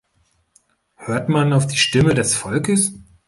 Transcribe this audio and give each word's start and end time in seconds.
Hört 0.95 1.29
man 1.29 1.53
auf 1.53 1.67
die 1.67 1.77
Stimme 1.77 2.15
des 2.15 2.33
Volkes? 2.33 2.91